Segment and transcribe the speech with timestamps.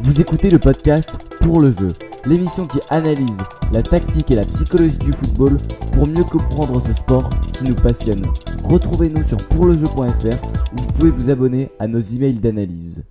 [0.00, 1.88] Vous écoutez le podcast Pour le jeu,
[2.26, 5.56] l'émission qui analyse la tactique et la psychologie du football
[5.92, 8.26] pour mieux comprendre ce sport qui nous passionne.
[8.64, 13.04] Retrouvez-nous sur pourlejeu.fr où vous pouvez vous abonner à nos emails d'analyse.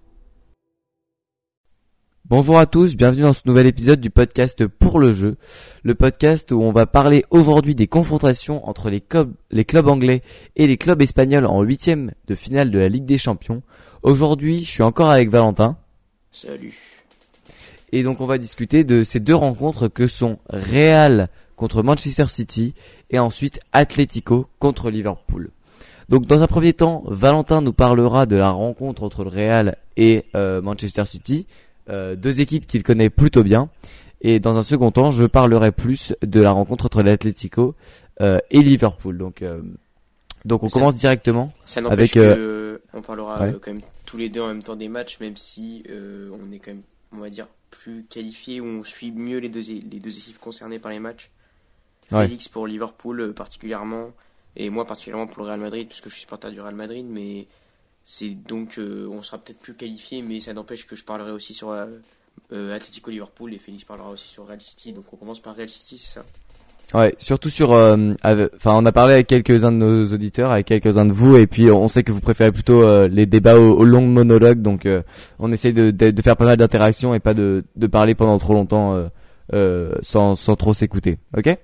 [2.25, 5.37] Bonjour à tous, bienvenue dans ce nouvel épisode du podcast Pour le jeu,
[5.83, 10.21] le podcast où on va parler aujourd'hui des confrontations entre les clubs, anglais
[10.55, 13.61] et les clubs espagnols en huitième de finale de la Ligue des Champions.
[14.03, 15.77] Aujourd'hui, je suis encore avec Valentin.
[16.33, 16.73] Salut.
[17.91, 22.73] Et donc on va discuter de ces deux rencontres que sont Real contre Manchester City
[23.11, 25.51] et ensuite Atletico contre Liverpool.
[26.09, 30.25] Donc dans un premier temps, Valentin nous parlera de la rencontre entre le Real et
[30.35, 31.45] euh, Manchester City,
[31.89, 33.69] euh, deux équipes qu'il connaît plutôt bien.
[34.21, 37.75] Et dans un second temps, je parlerai plus de la rencontre entre l'Atletico
[38.21, 39.19] euh, et Liverpool.
[39.19, 39.43] Donc
[40.45, 41.53] donc on Ça- commence directement.
[41.65, 43.53] Ça Avec, n'empêche euh, que on parlera ouais.
[43.53, 46.51] euh, quand même tous les deux en même temps des matchs, même si euh, on
[46.51, 49.79] est quand même, on va dire, plus qualifié ou on suit mieux les deux, é-
[49.79, 51.31] les deux équipes concernées par les matchs.
[52.11, 52.27] Ouais.
[52.27, 54.11] Félix pour Liverpool euh, particulièrement,
[54.55, 57.47] et moi particulièrement pour le Real Madrid, puisque je suis supporter du Real Madrid, mais
[58.03, 61.53] c'est donc euh, on sera peut-être plus qualifié, mais ça n'empêche que je parlerai aussi
[61.53, 61.87] sur euh,
[62.51, 64.91] euh, Atletico Liverpool et Félix parlera aussi sur Real City.
[64.91, 66.25] Donc on commence par Real City, c'est ça?
[66.93, 71.05] Ouais, surtout sur, euh, enfin, on a parlé avec quelques-uns de nos auditeurs, avec quelques-uns
[71.05, 73.83] de vous, et puis on sait que vous préférez plutôt euh, les débats aux, aux
[73.83, 75.01] longs monologues, donc euh,
[75.39, 78.37] on essaye de, de, de faire pas mal d'interactions et pas de, de parler pendant
[78.37, 79.07] trop longtemps euh,
[79.53, 81.17] euh, sans, sans trop s'écouter.
[81.35, 81.57] Ok?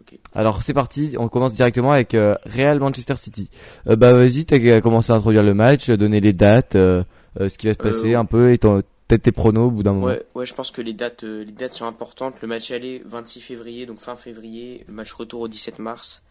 [0.00, 0.18] Ok.
[0.34, 3.48] Alors c'est parti, on commence directement avec euh, Real Manchester City.
[3.88, 7.04] Euh, bah vas-y, t'as commencé à introduire le match, euh, donner les dates, euh,
[7.40, 9.70] euh, ce qui va se Euh, passer un peu, et ton- peut-être tes pronos au
[9.70, 10.14] bout d'un moment.
[10.34, 12.40] Ouais, je pense que les dates, euh, les dates sont importantes.
[12.42, 14.84] Le match aller 26 février, donc fin février.
[14.88, 16.22] Le match retour au 17 mars.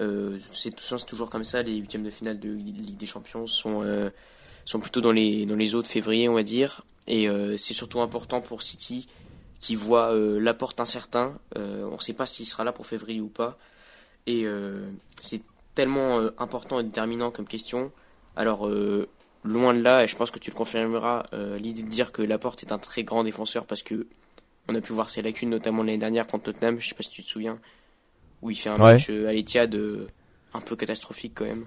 [0.00, 0.74] Euh, c'est
[1.06, 1.62] toujours comme ça.
[1.62, 4.10] Les huitièmes de finale de Ligue des Champions sont euh,
[4.64, 6.82] sont plutôt dans les dans les autres février, on va dire.
[7.06, 9.08] Et c'est surtout important pour City
[9.60, 11.38] qui voit la porte incertain.
[11.54, 13.58] On ne sait pas s'il sera là pour février ou pas.
[14.26, 14.46] Et
[15.20, 15.42] c'est
[15.74, 17.92] tellement important et déterminant comme question.
[18.36, 18.66] Alors
[19.44, 22.22] loin de là, et je pense que tu le confirmeras, euh, l'idée de dire que
[22.22, 24.06] Laporte est un très grand défenseur parce que
[24.68, 27.10] on a pu voir ses lacunes, notamment l'année dernière contre Tottenham, je sais pas si
[27.10, 27.58] tu te souviens,
[28.42, 28.94] où il fait un Ouais.
[28.94, 30.06] match euh, à l'Etihad euh,
[30.54, 31.66] un peu catastrophique quand même.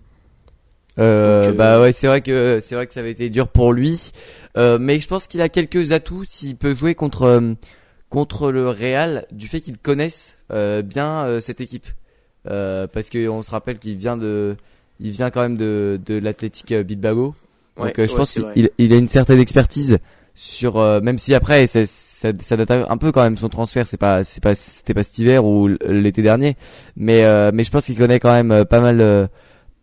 [0.99, 3.71] Euh, Donc, bah ouais, c'est vrai que c'est vrai que ça avait été dur pour
[3.73, 4.11] lui,
[4.57, 7.53] Euh, mais je pense qu'il a quelques atouts s'il peut jouer contre
[8.09, 11.87] contre le Real du fait qu'ils connaissent euh, bien euh, cette équipe,
[12.47, 14.55] Euh, parce que on se rappelle qu'il vient de
[14.99, 17.35] il vient quand même de de l'Athletic Bilbao,
[17.77, 19.97] Ouais, donc euh, je ouais, pense qu'il il a une certaine expertise
[20.35, 23.87] sur euh, même si après ça, ça, ça date un peu quand même son transfert.
[23.87, 26.57] C'est pas c'est pas c'était pas cet hiver ou l'été dernier.
[26.95, 29.27] Mais euh, mais je pense qu'il connaît quand même euh, pas mal euh,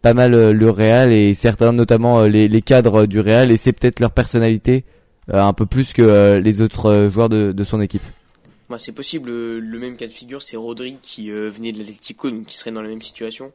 [0.03, 3.50] pas mal euh, le Real et certains notamment les, les cadres du Real.
[3.50, 4.84] Et c'est peut-être leur personnalité
[5.32, 8.03] euh, un peu plus que euh, les autres joueurs de, de son équipe.
[8.71, 11.78] Bah, c'est possible, euh, le même cas de figure, c'est Rodri qui euh, venait de
[11.78, 13.53] l'Atlético, donc qui serait dans la même situation.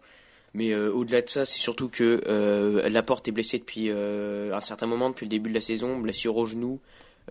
[0.54, 4.62] Mais euh, au-delà de ça, c'est surtout que euh, Laporte est blessé depuis euh, un
[4.62, 6.80] certain moment, depuis le début de la saison, blessure au genou,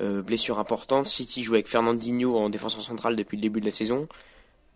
[0.01, 1.07] blessure importante.
[1.07, 4.07] City joue avec Fernandinho en défenseur central depuis le début de la saison.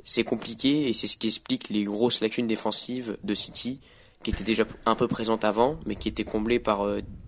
[0.03, 3.79] C'est compliqué et c'est ce qui explique les grosses lacunes défensives de City,
[4.25, 6.85] qui étaient déjà un peu présentes avant, mais qui étaient comblées par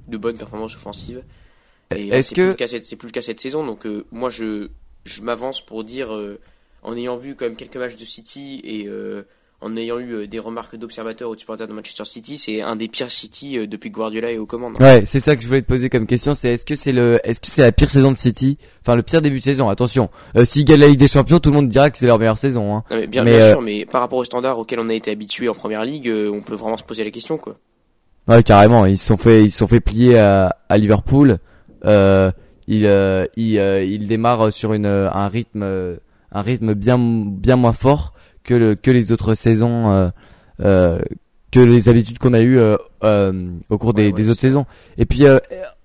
[0.09, 1.23] de bonnes performances offensives.
[1.95, 4.29] Et c'est que- plus le cas cette- c'est plus le cas cette saison, donc moi
[4.31, 4.69] je
[5.05, 6.11] je m'avance pour dire,
[6.83, 8.89] en ayant vu quand même quelques matchs de City et
[9.65, 12.77] en ayant eu euh, des remarques d'observateurs ou de supporters de Manchester City, c'est un
[12.77, 14.81] des pires City euh, depuis que Guardiola est aux commandes.
[14.81, 17.19] Ouais, c'est ça que je voulais te poser comme question, c'est est-ce que c'est le
[17.25, 18.59] est-ce que c'est la pire saison de City?
[18.83, 20.11] Enfin le pire début de saison, attention.
[20.37, 22.39] Euh, S'ils gagnent la Ligue des Champions, tout le monde dira que c'est leur meilleure
[22.39, 22.85] saison hein.
[22.91, 24.95] Non, mais bien, Mais, bien euh, sûr, mais par rapport aux standards auxquels on a
[24.95, 27.57] été habitué en première ligue, euh, on peut vraiment se poser la question, quoi.
[28.29, 28.87] Ouais, carrément.
[28.87, 31.39] Ils se sont fait, ils se sont fait plier à, à Liverpool.
[31.85, 32.31] Euh,
[32.67, 35.63] ils, euh, ils, euh, ils démarrent sur une, un rythme,
[36.33, 38.14] un rythme bien, bien moins fort
[38.45, 40.09] que le, que les autres saisons, euh,
[40.61, 40.99] euh,
[41.51, 44.41] que les habitudes qu'on a eues euh, euh, au cours des, Ouais, ouais, des autres
[44.41, 44.67] saisons.
[44.99, 45.39] Et puis, euh,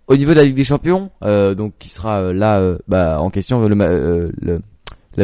[0.07, 3.67] au niveau de la Ligue des Champions, euh, donc qui sera là, bah, en question
[3.67, 4.61] le, euh, le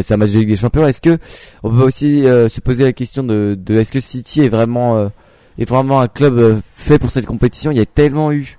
[0.02, 0.88] c'est un match de Ligue des Champions.
[0.88, 1.18] Est-ce que
[1.64, 4.98] on peut aussi euh, se poser la question de, de est-ce que City est vraiment
[4.98, 5.10] euh,
[5.58, 7.72] est vraiment un club euh, fait pour cette compétition?
[7.72, 8.58] Il y a tellement eu,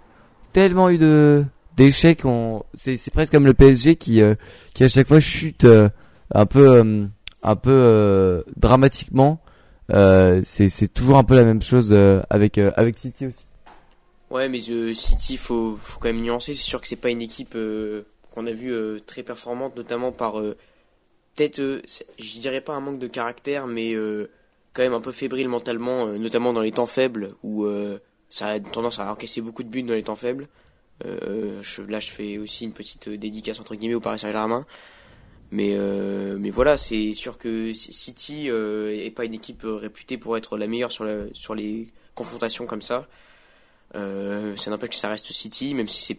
[0.53, 1.45] tellement eu de
[1.77, 2.25] d'échecs.
[2.25, 4.35] On, c'est c'est presque comme le PSG qui euh,
[4.75, 5.89] qui à chaque fois chute euh,
[6.35, 7.06] un peu euh,
[7.47, 9.41] un peu euh, dramatiquement.
[9.93, 13.47] Euh, c'est toujours un peu la même chose euh, avec avec City aussi.
[14.31, 16.53] Ouais, mais City, faut, faut quand même nuancer.
[16.53, 17.57] C'est sûr que c'est pas une équipe
[18.35, 21.61] qu'on a vue très performante, notamment par peut-être,
[22.19, 23.95] je dirais pas un manque de caractère, mais
[24.73, 27.69] quand même un peu fébrile mentalement, notamment dans les temps faibles, où
[28.29, 30.49] ça a tendance à encaisser beaucoup de buts dans les temps faibles.
[31.05, 34.67] là, je fais aussi une petite dédicace entre guillemets au Paris Saint-Germain.
[35.51, 35.77] Mais,
[36.39, 40.91] mais voilà, c'est sûr que City est pas une équipe réputée pour être la meilleure
[40.93, 43.07] sur, la, sur les confrontations comme ça.
[43.95, 46.19] ça n'empêche que ça reste City, même si c'est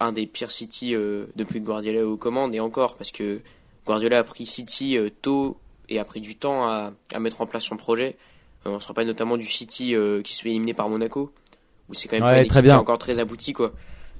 [0.00, 0.94] un des pires City
[1.36, 3.40] depuis que Guardiola est aux commandes, et encore, parce que
[3.86, 5.58] Guardiola a pris City tôt
[5.88, 8.16] et a pris du temps à, à mettre en place son projet.
[8.66, 11.32] Euh, on se rappelle notamment du City euh, qui se fait éliminer par Monaco,
[11.88, 13.72] où c'est quand même ouais, pas très encore très abouti quoi.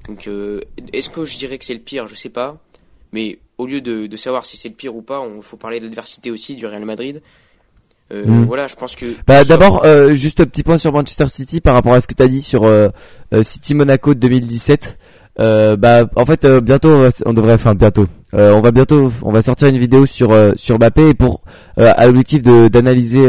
[0.07, 0.61] Donc euh,
[0.93, 2.09] est-ce que je dirais que c'est le pire?
[2.09, 2.59] Je sais pas.
[3.17, 5.81] Mais au lieu de, de savoir si c'est le pire ou pas, il faut parler
[5.81, 7.23] de l'adversité aussi du Real Madrid.
[8.13, 8.45] Euh, mm.
[8.45, 9.07] Voilà, je pense que.
[9.27, 12.13] Bah d'abord, euh, juste un petit point sur Manchester City par rapport à ce que
[12.13, 12.91] tu as dit sur euh,
[13.41, 14.99] City Monaco de 2017.
[15.39, 19.79] bah en fait bientôt on devrait, enfin bientôt, on va bientôt, on va sortir une
[19.79, 21.41] vidéo sur sur Mbappé et pour
[21.79, 23.27] à l'objectif de d'analyser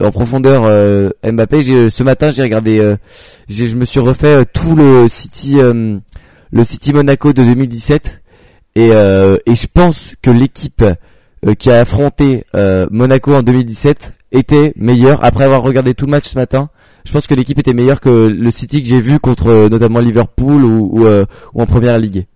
[0.00, 0.62] en profondeur
[1.22, 1.90] Mbappé.
[1.90, 2.96] Ce matin, j'ai regardé,
[3.48, 8.21] j'ai, je me suis refait tout le City, le City Monaco de 2017,
[8.74, 10.84] et, et je pense que l'équipe
[11.58, 12.44] qui a affronté
[12.90, 15.22] Monaco en 2017 était meilleure.
[15.24, 16.70] Après avoir regardé tout le match ce matin,
[17.04, 20.64] je pense que l'équipe était meilleure que le City que j'ai vu contre notamment Liverpool
[20.64, 22.26] ou, ou, ou en Première Ligue.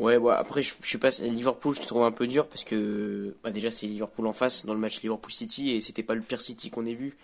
[0.00, 2.64] Ouais, bon, après, je, je suis pas Liverpool, je te trouve un peu dur parce
[2.64, 6.14] que bah, déjà c'est Liverpool en face dans le match Liverpool City et c'était pas
[6.14, 7.16] le pire City qu'on ait vu.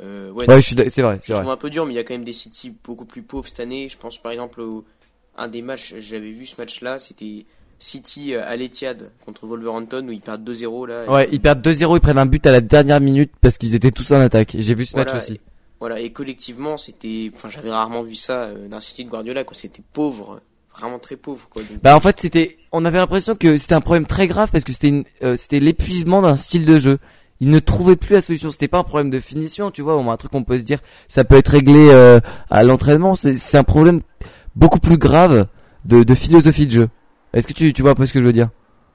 [0.00, 1.20] Euh, ouais, ouais c'est vrai, c'est vrai.
[1.22, 3.20] Je trouve un peu dur, mais il y a quand même des City beaucoup plus
[3.20, 3.90] pauvres cette année.
[3.90, 4.86] Je pense par exemple au
[5.38, 7.46] un des matchs, j'avais vu ce match-là, c'était
[7.78, 11.10] City à l'Etihad contre Wolverhampton où ils perdent 2-0 là.
[11.10, 13.92] Ouais, ils perdent 2-0, ils prennent un but à la dernière minute parce qu'ils étaient
[13.92, 14.56] tous en attaque.
[14.58, 15.40] J'ai vu ce match aussi.
[15.80, 19.54] voilà, et collectivement, c'était enfin j'avais rarement vu ça euh, d'un City de Guardiola quoi,
[19.54, 20.40] c'était pauvre
[20.76, 21.62] vraiment très pauvre quoi.
[21.82, 24.72] Bah en fait c'était, on avait l'impression que c'était un problème très grave parce que
[24.72, 26.98] c'était euh, c'était l'épuisement d'un style de jeu.
[27.40, 28.50] Il ne trouvait plus la solution.
[28.50, 30.64] C'était pas un problème de finition, tu vois, au moins un truc qu'on peut se
[30.64, 32.18] dire, ça peut être réglé euh,
[32.50, 33.14] à l'entraînement.
[33.14, 34.00] C'est un problème
[34.54, 35.46] beaucoup plus grave
[35.84, 36.88] de, de philosophie de jeu.
[37.32, 38.50] Est-ce que tu, tu vois un peu ce que je veux dire?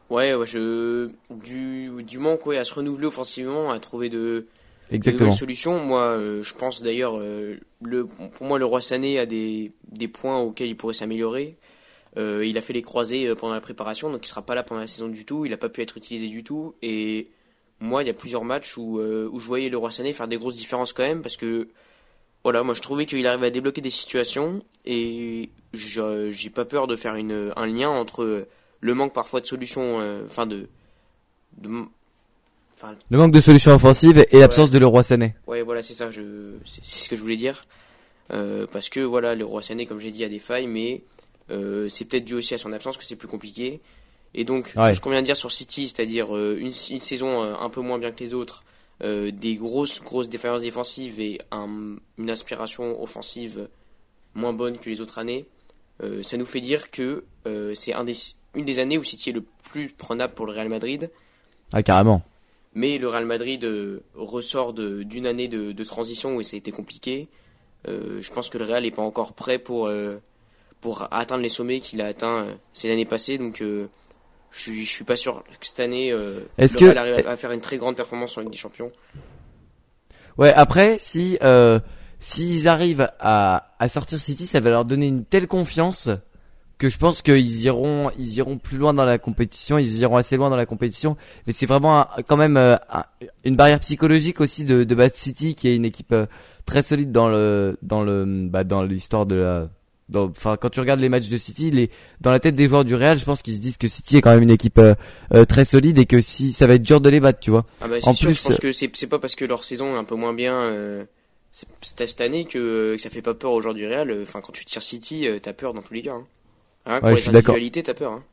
[0.09, 1.09] Ouais, ouais, je
[1.43, 4.47] du du manque ouais, à se renouveler offensivement, à trouver de
[4.91, 5.29] Exactement.
[5.29, 5.79] De solutions.
[5.79, 10.37] Moi, euh, je pense d'ailleurs, le pour moi, le roi Sané a des des points
[10.39, 11.57] auxquels il pourrait s'améliorer.
[12.17, 14.63] Euh, il a fait les croisés euh, pendant la préparation, donc il sera pas là
[14.63, 15.45] pendant la saison du tout.
[15.45, 16.75] Il n'a pas pu être utilisé du tout.
[16.81, 17.29] Et
[17.79, 20.27] moi, il y a plusieurs matchs où, euh, où je voyais le Roi Sané faire
[20.27, 21.69] des grosses différences quand même, parce que
[22.43, 26.95] voilà, moi je trouvais qu'il arrivait à débloquer des situations et j'ai pas peur de
[26.95, 28.47] faire une, un lien entre
[28.79, 30.67] le manque parfois de solutions, enfin de,
[31.57, 31.69] de
[33.09, 35.35] le manque de solutions offensives et l'absence de le Roi Sané.
[35.47, 36.09] Ouais, voilà, c'est ça,
[36.65, 37.63] c'est ce que je voulais dire.
[38.27, 41.03] parce que voilà, le Roi Sané, comme j'ai dit, a des failles, mais
[41.51, 43.81] euh, c'est peut-être dû aussi à son absence que c'est plus compliqué.
[44.33, 47.69] Et donc, ce qu'on vient de dire sur City, c'est-à-dire euh, une, saison euh, un
[47.69, 48.63] peu moins bien que les autres,
[49.03, 53.67] des grosses, grosses défaillances défensives et une inspiration offensive
[54.33, 55.45] moins bonne que les autres années,
[56.21, 57.25] ça nous fait dire que
[57.73, 58.15] c'est un des,
[58.55, 61.11] une des années où City est le plus prenable pour le Real Madrid.
[61.73, 62.21] Ah, carrément.
[62.75, 63.67] Mais le Real Madrid
[64.15, 67.27] ressort d'une année de, de, transition où ça a été compliqué.
[67.85, 69.89] je pense que le Real n'est pas encore prêt pour
[70.83, 73.37] pour atteindre les sommets qu'il a atteints euh, ces années passées.
[73.37, 73.87] Donc euh,
[74.53, 77.51] je suis, je suis pas sûr que cette année, euh, Est-ce que arrive à faire
[77.51, 78.91] une très grande performance en Ligue des Champions.
[80.37, 81.37] Ouais, après, si
[82.19, 86.09] s'ils arrivent à, à sortir City, ça va leur donner une telle confiance
[86.77, 90.37] que je pense qu'ils iront ils iront plus loin dans la compétition, ils iront assez
[90.37, 91.17] loin dans la compétition.
[91.47, 92.57] Mais c'est vraiment quand même
[93.43, 96.15] une barrière psychologique aussi de, de Bad City, qui est une équipe
[96.65, 99.69] très solide dans le dans le bah, dans l'histoire de la
[100.15, 101.89] enfin quand tu regardes les matchs de City, les,
[102.21, 104.21] dans la tête des joueurs du Real, je pense qu'ils se disent que City est
[104.21, 104.93] quand même une équipe euh,
[105.33, 107.65] euh, très solide et que si ça va être dur de les battre, tu vois.
[107.81, 109.95] Ah bah, en sûr, plus, je pense que c'est c'est pas parce que leur saison
[109.95, 111.05] est un peu moins bien euh,
[111.81, 114.15] cette année que, que, ça fait pas peur aux joueurs du Real.
[114.21, 116.13] Enfin quand tu tires City, t'as peur dans tous les cas.
[116.13, 116.25] Hein.
[116.85, 118.11] Hein, t'as peur.
[118.11, 118.23] Hein.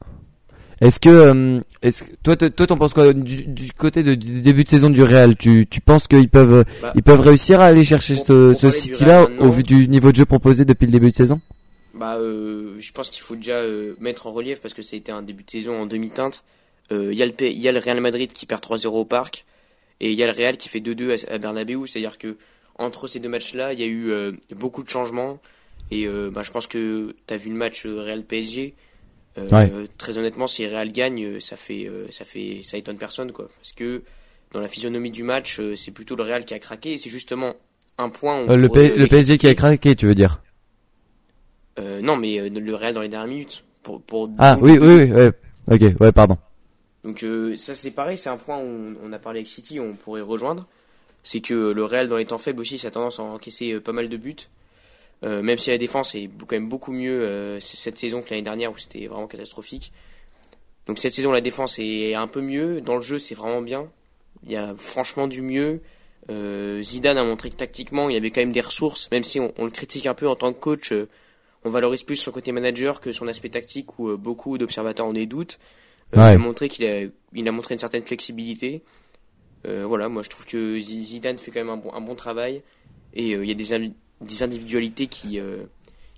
[0.80, 4.64] Est-ce que, est-ce que toi, toi, t'en penses quoi du, du côté de, du début
[4.64, 5.36] de saison du Real?
[5.36, 9.28] Tu, tu penses qu'ils peuvent, bah, ils peuvent réussir à aller chercher ce, ce City-là
[9.40, 11.40] au vu du niveau de jeu proposé depuis le début de saison?
[12.00, 15.20] Bah, euh, je pense qu'il faut déjà euh, mettre en relief parce que c'était un
[15.20, 16.44] début de saison en demi-teinte.
[16.92, 19.44] Euh, il y, a le, y a le Real Madrid qui perd 3-0 au parc
[20.00, 21.86] et il y a le Real qui fait 2-2 à, Bernabeu.
[21.86, 22.38] C'est-à-dire que
[22.78, 25.40] entre ces deux matchs-là, il y a eu beaucoup de changements
[25.90, 28.74] et bah, je pense que tu as vu le match Real PSG.
[29.98, 34.02] Très honnêtement, si Real gagne, ça fait, ça fait, ça étonne personne quoi, parce que
[34.52, 37.56] dans la physionomie du match, c'est plutôt le Real qui a craqué et c'est justement
[37.98, 38.46] un point.
[38.46, 40.40] le, le PSG qui a craqué, tu veux dire?
[41.80, 43.64] Euh, non, mais euh, le Real dans les dernières minutes.
[43.82, 45.30] Pour, pour ah oui, oui, oui,
[45.68, 46.36] ok, ouais, pardon.
[47.02, 49.94] Donc euh, ça c'est pareil, c'est un point où on, a parlé avec City, on
[49.94, 50.66] pourrait rejoindre.
[51.22, 53.92] C'est que le Real dans les temps faibles aussi, ça a tendance à encaisser pas
[53.92, 54.48] mal de buts.
[55.22, 58.78] même si la défense est quand même beaucoup mieux cette saison que l'année dernière où
[58.78, 59.92] c'était vraiment catastrophique.
[60.86, 62.80] Donc cette saison, la défense est un peu mieux.
[62.80, 63.88] Dans le jeu, c'est vraiment bien.
[64.44, 65.80] Il y a franchement du mieux.
[66.28, 69.52] Zidane a montré que tactiquement, il y avait quand même des ressources, même si on,
[69.64, 70.92] le critique un peu en tant que coach.
[71.64, 75.06] Euh, on valorise plus son côté manager que son aspect tactique, où euh, beaucoup d'observateurs
[75.06, 75.58] en doutes.
[76.12, 77.02] Il a montré qu'il a,
[77.34, 78.82] il a montré une certaine flexibilité.
[79.64, 82.62] voilà, moi je trouve que Zidane fait quand même un bon, un bon travail.
[83.14, 85.38] Et il y a des, des individualités qui,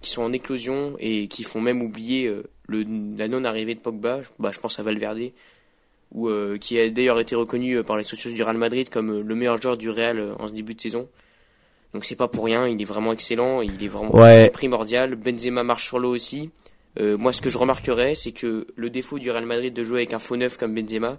[0.01, 2.35] qui sont en éclosion et qui font même oublier
[2.69, 2.87] le,
[3.19, 4.23] la non-arrivée de Pogba.
[4.39, 5.31] Bah, je pense à Valverde
[6.13, 9.11] ou euh, qui a d'ailleurs été reconnu euh, par les socios du Real Madrid comme
[9.11, 11.09] euh, le meilleur joueur du Real en ce début de saison.
[11.95, 14.13] Donc c'est pas pour rien, il est vraiment excellent, il est vraiment
[14.53, 15.15] primordial.
[15.15, 16.51] Benzema marche sur l'eau aussi.
[16.99, 20.15] moi, ce que je remarquerais, c'est que le défaut du Real Madrid de jouer avec
[20.15, 21.19] un faux neuf comme Benzema,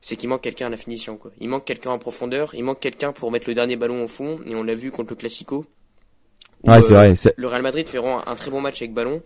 [0.00, 1.16] c'est qu'il manque quelqu'un à la finition.
[1.16, 1.32] Quoi.
[1.40, 4.40] Il manque quelqu'un en profondeur, il manque quelqu'un pour mettre le dernier ballon au fond,
[4.46, 5.64] et on l'a vu contre le Classico.
[6.64, 7.14] ouais, c'est vrai.
[7.36, 9.22] Le Real Madrid fait un très bon match avec ballon,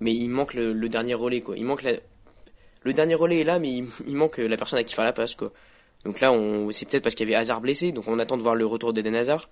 [0.00, 1.40] mais il manque le, le dernier relais.
[1.40, 1.56] Quoi.
[1.56, 1.92] Il manque la,
[2.82, 3.72] le dernier relais est là, mais
[4.06, 5.52] il, manque la personne à qui faire la passe, quoi.
[6.04, 8.42] Donc là, on, c'est peut-être parce qu'il y avait Hazard blessé, donc on attend de
[8.42, 9.48] voir le retour d'Eden Hazard,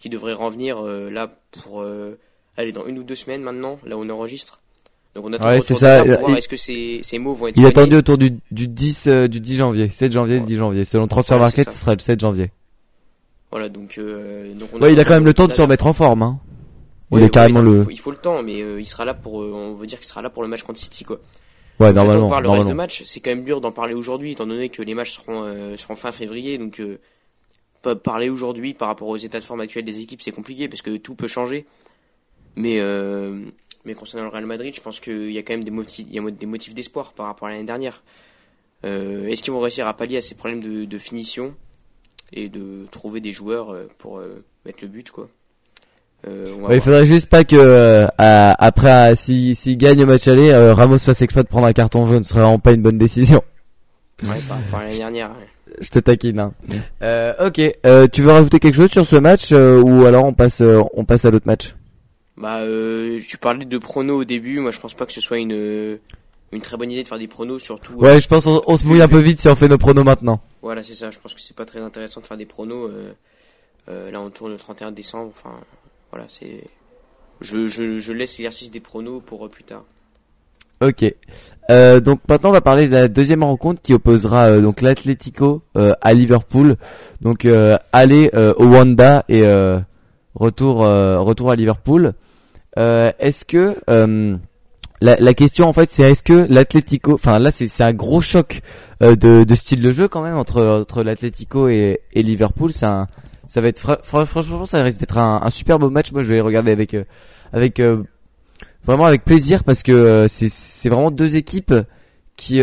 [0.00, 1.30] qui devrait revenir euh, là
[1.62, 2.18] pour euh,
[2.56, 4.60] aller dans une ou deux semaines maintenant, là où on enregistre.
[5.14, 6.04] Donc on attend ouais, c'est ça.
[6.04, 9.28] Est-ce que ces, ces mots vont être Il est attendu autour du, du 10 euh,
[9.28, 10.84] du 10 janvier, 7 janvier, 10 janvier.
[10.84, 12.50] Selon Transfer Market, ce sera le 7 janvier.
[13.50, 15.92] Voilà, donc, donc on ouais, il a quand même le temps de se remettre en
[15.92, 16.22] forme.
[16.22, 16.38] Hein.
[17.10, 17.84] il est carrément le.
[17.90, 19.34] Il faut, le temps, mais il sera là pour.
[19.34, 21.20] on veut dire qu'il sera là pour le match contre City, quoi.
[21.80, 22.28] Ouais, normalement.
[22.28, 24.82] Voir le reste de match, c'est quand même dur d'en parler aujourd'hui, étant donné que
[24.82, 26.58] les matchs seront, euh, seront fin février.
[26.58, 26.98] Donc, euh,
[28.02, 30.96] parler aujourd'hui par rapport aux états de forme actuels des équipes, c'est compliqué parce que
[30.96, 31.66] tout peut changer.
[32.56, 33.44] Mais, euh,
[33.84, 36.14] mais concernant le Real Madrid, je pense qu'il y a quand même des motifs, il
[36.14, 38.02] y a des motifs d'espoir par rapport à l'année dernière.
[38.84, 41.54] Euh, Est-ce qu'ils vont réussir à pallier à ces problèmes de, de finition
[42.32, 45.28] et de trouver des joueurs euh, pour euh, mettre le but, quoi?
[46.28, 50.74] Euh, il faudrait juste pas que euh, après s'il si, gagne le match aller, euh,
[50.74, 53.42] Ramos fasse exprès de prendre un carton jaune, ce serait vraiment pas une bonne décision.
[54.22, 55.30] Ouais, pas l'année dernière.
[55.80, 56.38] Je te taquine.
[56.40, 56.54] Hein.
[57.02, 57.60] Euh, ok,
[58.12, 61.30] tu veux rajouter quelque chose sur ce match ou alors on passe on passe à
[61.30, 61.74] l'autre match?
[62.36, 62.60] Bah,
[63.26, 64.60] tu parlais de pronos au début.
[64.60, 65.98] Moi, je pense pas que ce soit une
[66.52, 67.92] une très bonne idée de faire des pronos, surtout.
[67.94, 70.04] Ouais, je pense on, on se mouille un peu vite si on fait nos pronos
[70.04, 70.40] maintenant.
[70.62, 71.10] Voilà, c'est ça.
[71.10, 72.90] Je pense que c'est pas très intéressant de faire des pronos.
[73.86, 75.32] là, on tourne le 31 décembre.
[75.36, 75.54] Enfin,
[76.10, 76.64] voilà, c'est.
[77.40, 79.84] Je, je, je laisse l'exercice des pronos pour euh, plus tard.
[80.80, 81.14] Ok.
[81.70, 85.62] Euh, donc maintenant on va parler de la deuxième rencontre qui opposera euh, donc l'Atlético
[85.76, 86.76] euh, à Liverpool.
[87.20, 87.46] Donc
[87.92, 89.44] aller au Wanda et
[90.34, 92.12] retour retour à Liverpool.
[92.76, 93.76] est-ce que
[95.02, 98.60] la, la, question en fait c'est est-ce que l'Atlético, enfin là c'est un gros choc
[99.00, 102.70] de, de style de jeu quand même entre entre l'Atlético et, et Liverpool.
[102.82, 103.06] Un
[103.50, 106.12] ça va être franchement ça risque d'être un, un, super beau match.
[106.12, 107.02] Moi je vais regarder avec euh,
[107.52, 108.04] avec euh,
[108.84, 111.74] vraiment avec plaisir parce que euh, c'est vraiment deux équipes
[112.36, 112.62] qui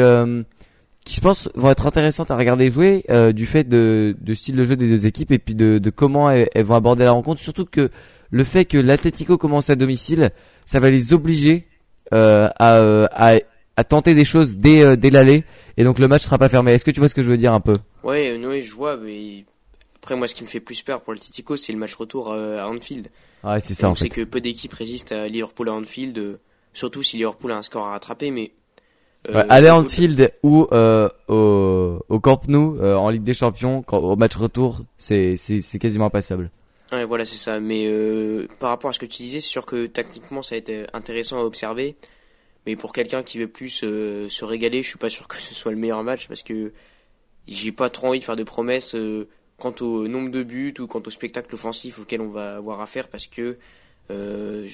[1.05, 4.63] qui je pense vont être intéressantes à regarder jouer du fait de, de style de
[4.63, 7.39] jeu des deux équipes et puis de, de comment elles, vont aborder la rencontre.
[7.39, 7.89] Surtout que
[8.29, 10.31] le fait que l'Atlético commence à domicile,
[10.65, 11.67] ça va les obliger
[12.11, 13.39] à, à,
[13.77, 15.45] à tenter des choses dès, dès l'aller
[15.77, 16.73] et donc le match sera pas fermé.
[16.73, 17.75] Est-ce que tu vois ce que je veux dire un peu?
[18.03, 19.45] Ouais, Noé, je vois, mais
[20.07, 22.31] après, moi, ce qui me fait plus peur pour le Titico, c'est le match retour
[22.31, 23.09] euh, à Anfield.
[23.43, 23.89] Ouais, c'est ça.
[23.89, 26.39] on sait que peu d'équipes résistent à Liverpool à Anfield, euh,
[26.73, 28.51] surtout si Liverpool a un score à rattraper, mais.
[29.29, 33.97] Euh, aller à Anfield ou euh, au, au Camp Nou en Ligue des Champions, quand,
[33.97, 36.49] au match retour, c'est c'est quasiment impassable.
[36.93, 37.59] Ouais, voilà, c'est ça.
[37.59, 37.89] Mais
[38.59, 41.39] par rapport à ce que tu disais, c'est sûr que tactiquement, ça a été intéressant
[41.39, 41.97] à observer.
[42.65, 45.71] Mais pour quelqu'un qui veut plus se régaler, je suis pas sûr que ce soit
[45.71, 46.71] le meilleur match parce que
[47.47, 48.95] j'ai pas trop envie de faire de promesses
[49.57, 53.07] quant au nombre de buts ou quant au spectacle offensif auquel on va avoir affaire
[53.07, 53.57] parce que
[54.11, 54.67] euh,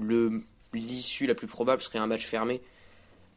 [0.00, 0.42] le
[0.74, 2.60] l'issue la plus probable serait un match fermé.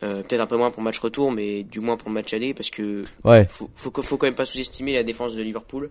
[0.03, 2.69] Euh, peut-être un peu moins pour match retour, mais du moins pour match aller, parce
[2.69, 3.47] que ouais.
[3.49, 5.89] faut, faut, faut quand même pas sous-estimer la défense de Liverpool.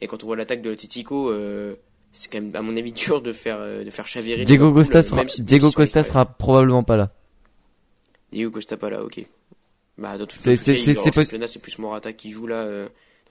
[0.00, 1.76] Et quand on voit l'attaque de l'Atletico, euh,
[2.12, 4.44] c'est quand même à mon avis dur de faire euh, de faire chavirer.
[4.44, 7.12] Diego Costa sera, Diego Costa sera probablement pas là.
[8.32, 9.24] Diego Costa pas là, ok.
[9.98, 12.66] Bah dans tout c'est plus Morata qui joue là.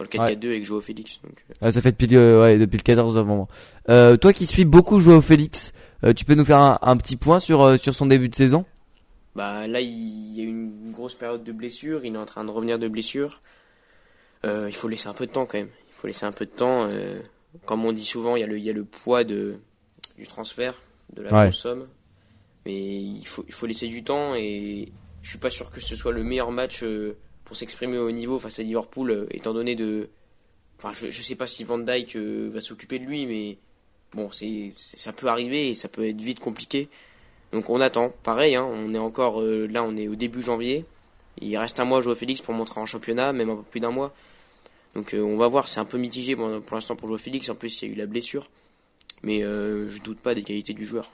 [0.01, 1.19] Euh, dans le 4-4-2 avec Joao Félix.
[1.23, 1.45] Donc...
[1.61, 1.71] Euh.
[1.71, 3.47] ça fait depuis, euh, ouais, depuis le 14 novembre.
[3.89, 5.73] Euh, toi qui suis beaucoup Joao Félix,
[6.03, 8.35] euh, tu peux nous faire un, un petit point sur, euh, sur son début de
[8.35, 8.65] saison?
[9.35, 12.45] Bah là, il y a eu une grosse période de blessure, il est en train
[12.45, 13.41] de revenir de blessure.
[14.43, 15.69] il faut laisser un peu de temps quand même.
[15.89, 16.87] Il faut laisser un peu de temps.
[17.65, 19.57] comme on dit souvent, il y a le, il y a le poids de,
[20.17, 20.81] du transfert,
[21.13, 21.87] de la grosse somme.
[22.65, 25.97] Mais il faut, il faut laisser du temps et je suis pas sûr que ce
[25.97, 26.85] soit le meilleur match
[27.45, 30.09] pour s'exprimer au niveau face à Liverpool, euh, étant donné de.
[30.77, 33.57] Enfin, je, je sais pas si Van Dyke euh, va s'occuper de lui, mais
[34.13, 36.89] bon, c'est, ça peut arriver et ça peut être vite compliqué.
[37.53, 38.13] Donc on attend.
[38.23, 40.83] Pareil, hein, on est encore là, on est au début janvier.
[41.39, 43.79] Il reste un mois à jouer Félix pour montrer en championnat, même un peu plus
[43.79, 44.13] d'un mois.
[44.95, 47.49] Donc on va voir, c'est un peu mitigé pour, l'instant pour jouer Félix.
[47.49, 48.49] En plus, il y a eu la blessure.
[49.23, 51.11] Mais je doute pas des qualités du joueur.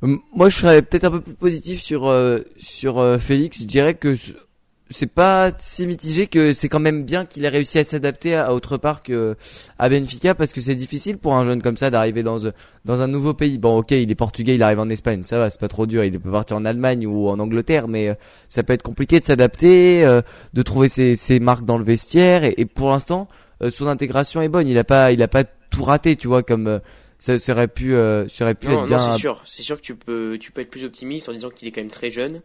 [0.00, 2.14] Moi, je serais peut-être un peu plus positif sur
[2.58, 3.60] sur Félix.
[3.60, 4.16] Je dirais que
[4.90, 8.54] c'est pas si mitigé que c'est quand même bien qu'il ait réussi à s'adapter à
[8.54, 9.36] autre part que
[9.78, 12.38] à Benfica parce que c'est difficile pour un jeune comme ça d'arriver dans
[12.84, 13.58] dans un nouveau pays.
[13.58, 16.04] Bon, ok, il est portugais, il arrive en Espagne, ça va, c'est pas trop dur.
[16.04, 18.14] Il peut partir en Allemagne ou en Angleterre, mais euh,
[18.48, 20.22] ça peut être compliqué de s'adapter, euh,
[20.54, 22.44] de trouver ses, ses marques dans le vestiaire.
[22.44, 23.28] Et, pour l'instant,
[23.62, 24.66] euh, son intégration est bonne.
[24.66, 26.80] Il a pas, il a pas tout raté, tu vois, comme
[27.18, 27.90] ça serait pu,
[28.28, 28.96] serait pu être bien.
[28.96, 31.50] Non, c'est sûr, c'est sûr que tu peux, tu peux être plus optimiste en disant
[31.50, 32.40] qu'il est quand même très jeune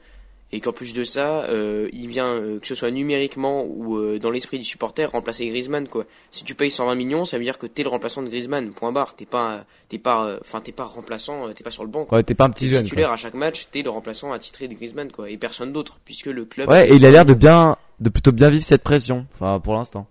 [0.53, 4.19] et qu'en plus de ça, euh, il vient, euh, que ce soit numériquement ou euh,
[4.19, 6.05] dans l'esprit du supporter, remplacer Griezmann quoi.
[6.29, 8.72] Si tu payes 120 millions, ça veut dire que t'es le remplaçant de Griezmann.
[8.72, 9.15] Point barre.
[9.15, 12.05] T'es pas, t'es pas, enfin t'es pas remplaçant, t'es pas sur le banc.
[12.05, 12.19] Quoi.
[12.19, 12.83] Ouais, t'es pas un petit jeune.
[12.83, 16.27] Titulaire à chaque match, t'es le remplaçant attitré de Griezmann quoi, et personne d'autre, puisque
[16.27, 16.69] le club.
[16.69, 19.25] Ouais, et il a l'air de bien, de plutôt bien vivre cette pression.
[19.33, 20.07] Enfin, pour l'instant.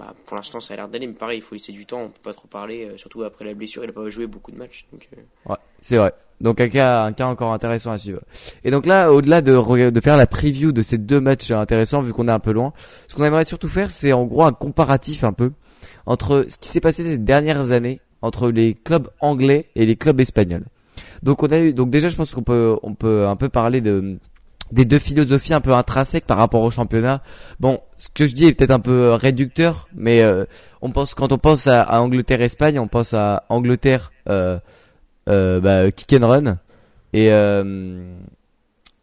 [0.00, 2.00] Bah, pour l'instant, ça a l'air d'aller, mais pareil, il faut laisser du temps.
[2.00, 3.84] On peut pas trop parler, surtout après la blessure.
[3.84, 4.86] Il a pas joué beaucoup de matchs.
[4.92, 5.08] Donc,
[5.46, 6.14] Ouais, c'est vrai.
[6.40, 8.20] Donc un cas, encore intéressant à suivre.
[8.64, 12.28] Et donc là, au-delà de, faire la preview de ces deux matchs intéressants, vu qu'on
[12.28, 12.72] est un peu loin,
[13.08, 15.52] ce qu'on aimerait surtout faire, c'est en gros un comparatif un peu
[16.06, 20.18] entre ce qui s'est passé ces dernières années entre les clubs anglais et les clubs
[20.18, 20.64] espagnols.
[21.22, 23.82] Donc on a eu, donc déjà, je pense qu'on peut, on peut un peu parler
[23.82, 24.18] de
[24.72, 27.22] des deux philosophies un peu intrinsèques par rapport au championnat.
[27.58, 30.46] Bon, ce que je dis est peut-être un peu réducteur, mais euh,
[30.82, 34.10] on pense quand on pense à, à Angleterre-Espagne, on pense à Angleterre.
[34.28, 34.58] Euh,
[35.28, 36.58] euh, bah, kick and run
[37.12, 38.02] et euh,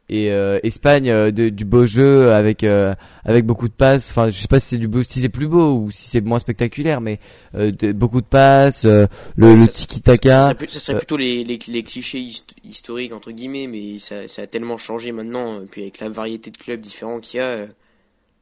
[0.09, 4.29] et euh, Espagne euh, de, du beau jeu avec euh, avec beaucoup de passes enfin
[4.29, 6.39] je sais pas si c'est du beau si c'est plus beau ou si c'est moins
[6.39, 7.19] spectaculaire mais
[7.53, 11.83] de, beaucoup de passes le, le tiki taka ça, ça, serait, plutôt les, les, les,
[11.83, 12.25] clichés
[12.63, 16.57] historiques entre guillemets mais ça, ça a tellement changé maintenant puis avec la variété de
[16.57, 17.65] clubs différents qu'il y a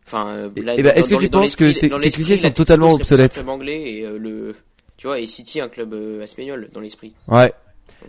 [0.06, 3.50] enfin eh ben, est-ce que tu penses que ces, ces clichés sont totalement obsolètes club
[3.50, 4.56] anglais et le
[4.98, 7.14] tu vois et City un club espagnol dans l'esprit.
[7.28, 7.54] Ouais.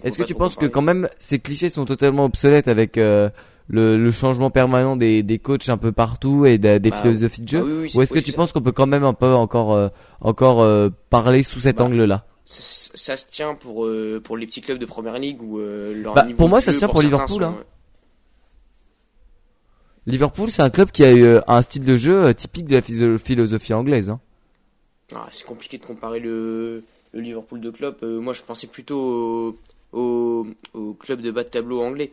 [0.03, 3.29] Est-ce que tu penses que quand même ces clichés sont totalement obsolètes avec euh,
[3.69, 7.49] le, le, changement permanent des, des coachs un peu partout et des bah, philosophies de
[7.49, 7.61] jeu?
[7.61, 9.89] bah Ou est-ce que tu penses qu'on peut quand même un peu encore euh,
[10.21, 12.25] encore euh, parler sous cet bah, angle-là?
[12.45, 13.89] ça, ça, se tient pour
[14.23, 16.89] pour les petits clubs de première ligue ou leur bah, Pour moi, ça se tient
[16.89, 17.43] pour, Liverpool.
[17.43, 17.57] Hein.
[20.07, 23.75] Liverpool, c'est un club qui a eu un style de jeu typique de la philosophie
[23.75, 24.11] anglaise.
[24.11, 24.21] Hein.
[25.15, 27.97] Ah, c'est compliqué de comparer le, le Liverpool de club.
[28.03, 29.57] moi, je pensais plutôt
[29.93, 30.47] au,
[30.99, 32.11] club de bas de tableau anglais.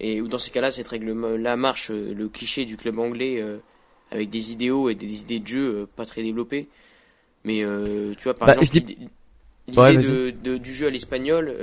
[0.00, 3.58] Et dans ces cas-là, cette règle-là marche, euh, le cliché du club anglais euh,
[4.10, 6.68] avec des idéaux et des idées de jeu euh, pas très développées.
[7.44, 7.62] Mais
[8.16, 8.92] tu vois, par bah, exemple,
[9.68, 11.54] l'idée de, du jeu à l'espagnol,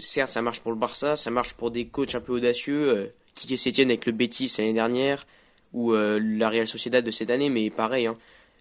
[0.00, 3.10] certes, ça marche pour le Barça, ça marche pour des coachs un peu audacieux,
[3.46, 5.26] qui s'étiennent avec le Betis l'année dernière,
[5.72, 8.16] ou la Real Sociedad de cette année, mais pareil, hein,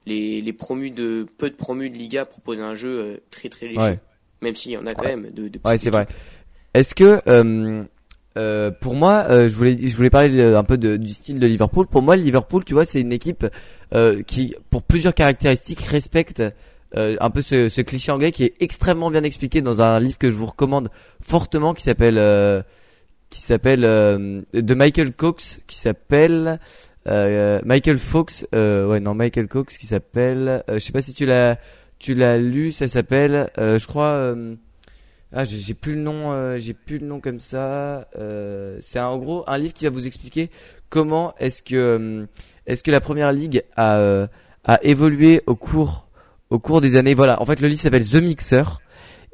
[0.05, 3.99] les, les promus de peu de promus de Liga proposent un jeu très très léger.
[4.41, 6.07] Même s'il y en a quand même de, de Ouais, c'est vrai.
[6.73, 7.83] Est-ce que euh,
[8.37, 11.47] euh, pour moi, euh, je voulais je voulais parler un peu de, du style de
[11.47, 11.87] Liverpool.
[11.87, 13.47] Pour moi, Liverpool, tu vois, c'est une équipe
[13.93, 16.43] euh, qui, pour plusieurs caractéristiques, respecte
[16.95, 20.17] euh, un peu ce, ce, cliché anglais qui est extrêmement bien expliqué dans un livre
[20.19, 22.17] que je vous recommande fortement, qui s'appelle
[23.29, 26.59] qui s'appelle de Michael Cox, qui s'appelle
[27.05, 28.47] Michael Fox.
[28.53, 30.63] ouais, non, Michael Cox, qui s'appelle.
[30.67, 31.57] je sais pas si tu l'as
[31.99, 34.11] tu l'as lu, ça s'appelle, euh, je crois.
[34.11, 34.55] Euh,
[35.33, 38.07] ah, j'ai plus le nom, euh, j'ai plus le nom comme ça.
[38.79, 40.49] c'est en gros un livre qui va vous expliquer
[40.89, 42.27] comment est-ce que
[42.65, 44.27] est-ce que la première ligue a
[44.63, 46.07] a évolué au cours
[46.49, 47.13] au cours des années.
[47.13, 48.63] Voilà, en fait le livre s'appelle The Mixer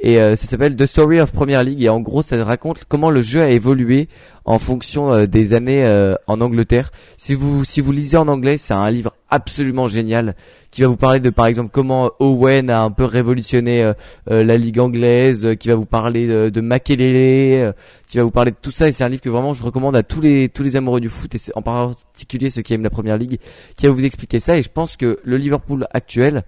[0.04, 1.82] et ça s'appelle The Story of Premier League.
[1.82, 4.10] Et en gros ça raconte comment le jeu a évolué
[4.46, 6.92] en fonction des années en Angleterre.
[7.18, 10.36] Si vous si vous lisez en anglais, c'est un livre absolument génial
[10.74, 13.94] qui va vous parler de par exemple comment Owen a un peu révolutionné euh,
[14.32, 17.74] euh, la ligue anglaise, euh, qui va vous parler de, de Makelele,
[18.08, 18.88] qui va vous parler de tout ça.
[18.88, 21.10] Et c'est un livre que vraiment je recommande à tous les tous les amoureux du
[21.10, 23.39] foot et en particulier ceux qui aiment la première ligue,
[23.78, 24.58] qui va vous expliquer ça.
[24.58, 26.44] Et je pense que le Liverpool actuel,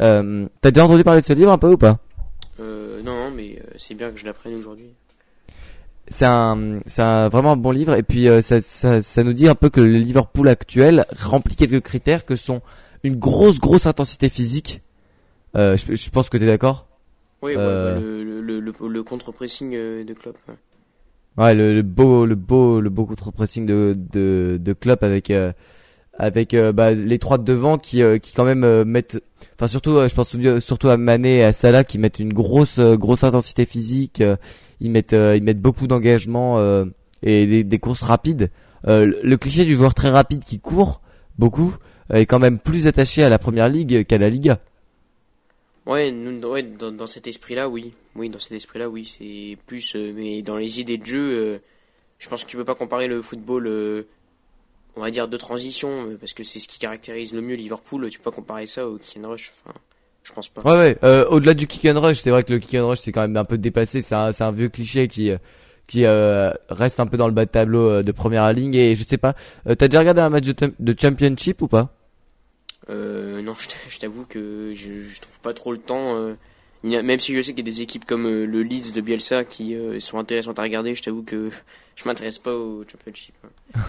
[0.00, 1.98] euh, t'as déjà entendu parler de ce livre un peu ou pas?
[1.98, 2.11] euh,
[3.34, 4.90] mais c'est bien que je l'apprenne aujourd'hui
[6.08, 9.48] c'est un, c'est un, vraiment un bon livre et puis ça, ça, ça, nous dit
[9.48, 12.60] un peu que le Liverpool actuel remplit quelques critères que sont
[13.04, 14.82] une grosse grosse intensité physique.
[15.56, 16.86] Euh, je, je, pense que tu es d'accord?
[17.42, 18.00] Oui, euh...
[18.00, 20.38] le, le, le, le contre-pressing euh, de Klopp.
[20.48, 25.30] Ouais, ouais le, le, beau le beau le beau contre-pressing de de de Klopp avec
[25.30, 25.52] euh,
[26.22, 29.22] avec bah, les trois de devant qui qui quand même mettent
[29.56, 33.24] enfin surtout je pense surtout à Mané et à Salah qui mettent une grosse grosse
[33.24, 34.22] intensité physique
[34.80, 36.84] ils mettent ils mettent beaucoup d'engagement
[37.22, 38.50] et des, courses rapides
[38.84, 41.00] le cliché du joueur très rapide qui court
[41.38, 41.74] beaucoup
[42.12, 44.60] est quand même plus attaché à la première ligue qu'à la Liga
[45.86, 46.12] Ouais,
[46.44, 47.92] ouais dans, dans cet esprit-là, oui.
[48.14, 49.04] Oui, dans cet esprit-là, oui.
[49.04, 51.58] C'est plus, euh, mais dans les idées de jeu, euh,
[52.18, 54.04] je pense que tu peux pas comparer le football, euh,
[54.96, 58.08] on va dire, de transition, parce que c'est ce qui caractérise le mieux Liverpool.
[58.10, 59.52] Tu peux pas comparer ça au kick and rush.
[59.64, 59.74] Enfin,
[60.22, 60.62] je pense pas.
[60.62, 61.24] Ouais, ouais.
[61.26, 63.36] au-delà du kick and rush, c'est vrai que le kick and rush c'est quand même
[63.36, 64.00] un peu dépassé.
[64.00, 65.30] C'est un, c'est un vieux cliché qui
[65.86, 68.74] qui reste un peu dans le bas de tableau de première ligne.
[68.74, 71.94] Et je sais pas, t'as déjà regardé un match de, de championship ou pas?
[72.90, 73.54] Euh, non,
[73.88, 76.16] je t'avoue que je, je, trouve pas trop le temps.
[76.16, 76.34] Euh,
[76.84, 79.44] même si je sais qu'il y a des équipes comme euh, le Leeds de Bielsa
[79.44, 81.50] qui euh, sont intéressantes à regarder, je t'avoue que
[81.96, 83.34] je m'intéresse pas au championship.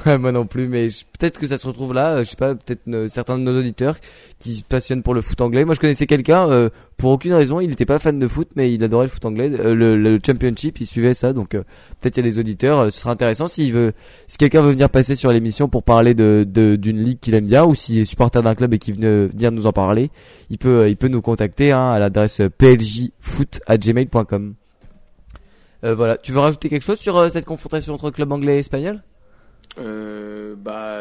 [0.06, 0.88] Moi non plus, mais
[1.18, 2.16] peut-être que ça se retrouve là.
[2.16, 3.98] Euh, je sais pas, peut-être certains de nos auditeurs
[4.40, 5.64] qui se passionnent pour le foot anglais.
[5.66, 7.60] Moi, je connaissais quelqu'un euh, pour aucune raison.
[7.60, 10.20] Il n'était pas fan de foot, mais il adorait le foot anglais, euh, le, le,
[10.26, 10.80] championship.
[10.80, 12.92] Il suivait ça, donc peut-être il y a des auditeurs.
[12.92, 13.94] ce sera intéressant s'il veut,
[14.28, 17.64] si quelqu'un veut venir passer sur l'émission pour parler de d'une ligue qu'il aime bien,
[17.66, 20.12] ou s'il est supporter d'un club et qui veut venir nous en parler,
[20.50, 24.56] il peut il peut nous contacter hein, à l'adresse pljfoot@gmail.com.
[25.84, 26.18] Euh, voilà.
[26.18, 29.02] Tu veux rajouter quelque chose sur cette confrontation entre club anglais et espagnol?
[29.78, 31.00] Euh, bah,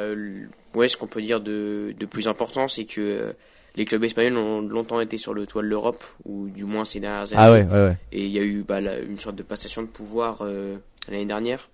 [0.74, 3.32] ouais, ce qu'on peut dire de, de plus important, c'est que euh,
[3.76, 7.00] les clubs espagnols ont longtemps été sur le toit de l'Europe, ou du moins ces
[7.00, 7.66] dernières ah années.
[7.66, 7.98] Ah ouais, ouais, ouais.
[8.12, 10.76] Et il y a eu bah, une sorte de passation de pouvoir euh,
[11.08, 11.68] l'année dernière.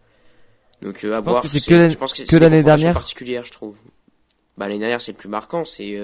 [0.82, 1.44] Donc à voir.
[1.46, 2.94] c'est que, je pense que, l'année dernière.
[2.94, 3.76] particulière, je trouve.
[4.56, 5.64] Bah l'année dernière, c'est le plus marquant.
[5.64, 5.98] C'est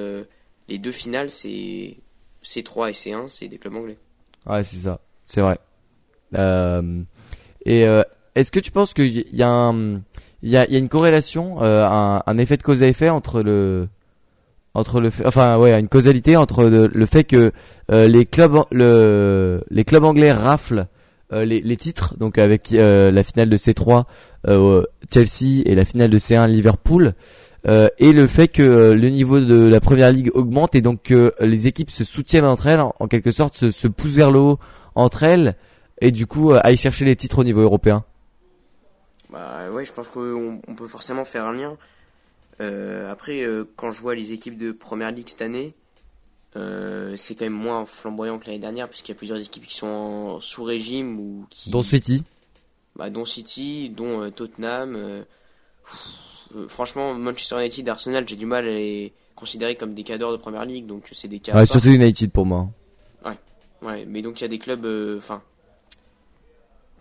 [0.69, 1.97] les deux finales, c'est
[2.43, 3.99] C3 et C1, c'est des clubs anglais.
[4.47, 5.01] Ouais, c'est ça.
[5.27, 5.59] C'est vrai.
[6.35, 7.87] Et
[8.35, 10.01] est-ce que tu penses qu'il y a un
[10.45, 11.87] y a, une corrélation, euh,
[12.27, 13.89] un, effet de cause à effet entre le
[14.75, 17.53] entre le fait, enfin ouais, une causalité entre le, fait que
[17.93, 20.87] euh, les clubs le les clubs anglais raflent
[21.33, 24.05] euh, les, les titres, donc avec la finale de C3
[25.13, 27.15] Chelsea et la finale de C1 Liverpool.
[27.67, 31.67] et le fait que le niveau de la première ligue augmente et donc que les
[31.69, 34.59] équipes se soutiennent entre elles, en, quelque sorte se, se poussent vers le haut
[34.97, 35.55] entre elles
[36.01, 38.05] et du coup aillent chercher les titres au niveau européen.
[39.31, 41.77] Bah ouais, je pense qu'on peut forcément faire un lien.
[42.61, 45.75] Euh, après, euh, quand je vois les équipes de première ligue cette année,
[46.57, 49.75] euh, c'est quand même moins flamboyant que l'année dernière, puisqu'il y a plusieurs équipes qui
[49.75, 51.71] sont sous régime ou qui.
[51.71, 52.23] Dont City.
[52.95, 55.25] Bah, dont City, dont Tottenham.
[56.69, 60.65] franchement, Manchester United, Arsenal, j'ai du mal à les considérer comme des cadres de première
[60.65, 61.57] ligue, donc c'est des cas.
[61.57, 62.69] Ouais, surtout United pour moi.
[63.25, 63.37] Ouais,
[63.83, 64.87] ouais, mais donc il y a des clubs,
[65.19, 65.43] enfin,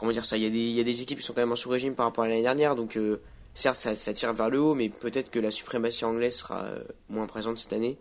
[0.03, 1.39] comment dire ça, il y, a des, il y a des équipes qui sont quand
[1.39, 3.21] même en sous-régime par rapport à l'année dernière, donc euh,
[3.55, 6.83] certes ça, ça, tire vers le haut, mais peut-être que la suprématie anglaise sera euh,
[7.07, 7.97] moins présente cette année.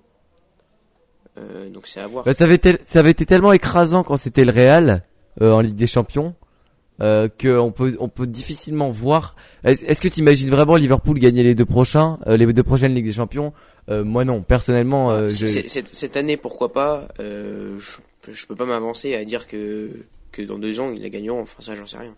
[1.38, 2.24] Euh, donc c'est à voir.
[2.24, 5.04] Bah, ça, avait ça avait été tellement écrasant quand c'était le Real
[5.40, 6.34] en Ligue des Champions
[7.00, 9.36] euh, qu'on peut on peut difficilement voir.
[9.62, 13.12] Est-ce que tu imagines vraiment Liverpool gagner les deux prochains, les deux prochaines Ligues des
[13.12, 13.52] Champions?
[13.88, 15.30] Moi non, personnellement.
[15.30, 17.06] Cette, cette, année pourquoi pas?
[17.20, 21.42] Je, je peux pas m'avancer à dire que que dans deux ans ils la gagneront.
[21.42, 22.14] Enfin, ça, j'en sais rien.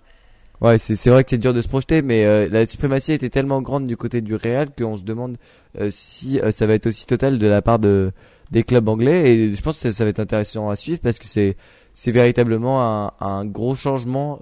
[0.60, 3.60] Ouais, c'est vrai que c'est dur de se projeter, mais euh, la suprématie était tellement
[3.60, 5.36] grande du côté du Real qu'on se demande
[5.78, 8.12] euh, si euh, ça va être aussi total de la part de
[8.50, 9.34] des clubs anglais.
[9.34, 11.56] Et je pense que ça, va être intéressant à suivre parce que c'est
[11.92, 14.40] c'est véritablement un, un gros changement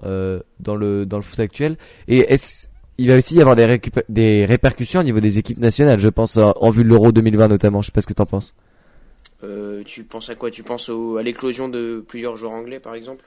[0.59, 1.77] dans le dans le foot actuel.
[2.07, 2.67] Et est-ce
[2.99, 6.37] il va aussi y avoir des, des répercussions au niveau des équipes nationales, je pense,
[6.37, 7.81] en vue de l'Euro 2020 notamment.
[7.81, 8.53] Je sais pas ce que t'en penses.
[9.85, 10.51] tu penses à quoi?
[10.51, 13.25] Tu penses au, à l'éclosion de plusieurs joueurs anglais, par exemple?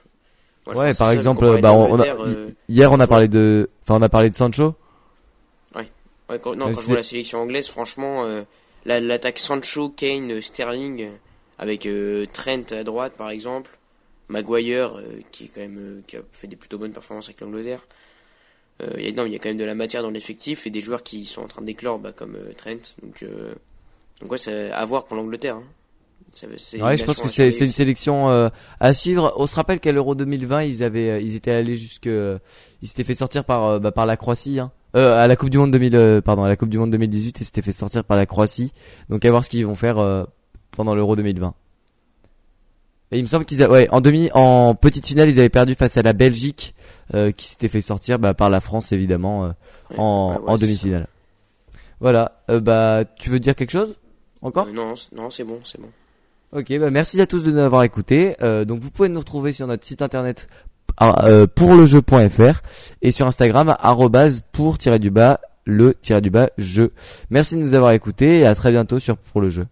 [0.75, 4.09] Ouais, par exemple, bah, on a, euh, hier on a parlé de, enfin on a
[4.09, 4.75] parlé de Sancho.
[5.75, 5.89] Ouais.
[6.29, 8.43] ouais quand, non, quand je vois la sélection anglaise, franchement, euh,
[8.85, 11.09] l'attaque Sancho, Kane, Sterling,
[11.57, 13.77] avec euh, Trent à droite par exemple,
[14.29, 15.01] Maguire
[15.31, 17.85] qui est quand même qui a fait des plutôt bonnes performances avec l'Angleterre.
[18.95, 20.69] Il y a, non, il y a quand même de la matière dans l'effectif et
[20.69, 22.93] des joueurs qui sont en train d'éclore, bah, comme Trent.
[23.01, 23.25] Donc,
[24.21, 25.55] donc ouais, c'est à voir pour l'Angleterre.
[25.55, 25.63] Hein
[26.81, 29.33] ouais, je pense que c'est une sélection euh, à suivre.
[29.37, 32.37] On se rappelle qu'à l'Euro 2020, ils avaient, euh, ils étaient allés jusque, euh,
[32.81, 34.71] ils s'étaient fait sortir par, bah, par la Croatie, hein.
[34.93, 37.61] à la Coupe du Monde 2000, pardon, à la Coupe du Monde 2018, ils s'étaient
[37.61, 38.73] fait sortir par la Croatie.
[39.09, 40.27] Donc à voir ce qu'ils vont faire
[40.71, 41.53] pendant l'Euro 2020.
[43.11, 45.95] Et il me semble qu'ils, ouais, en demi, en petite finale, ils avaient perdu face
[45.97, 46.75] à la Belgique,
[47.13, 49.53] qui s'était fait sortir bah, par la France évidemment
[49.97, 51.07] en, en demi-finale.
[51.99, 52.43] Voilà.
[52.47, 53.95] bah, tu veux dire quelque chose
[54.41, 54.67] encore?
[54.67, 55.89] Non, non, c'est bon, c'est bon.
[56.53, 58.37] Ok, bah merci à tous de nous avoir écoutés.
[58.41, 60.47] Euh, donc vous pouvez nous retrouver sur notre site internet
[61.01, 62.61] euh, pourlejeu.fr
[63.01, 63.75] et sur Instagram
[64.53, 66.93] pour tirer du bas le tiré du bas jeu.
[67.29, 69.67] Merci de nous avoir écoutés et à très bientôt sur pour le jeu.